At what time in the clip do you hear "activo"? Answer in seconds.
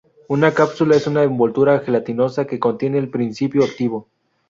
3.63-4.07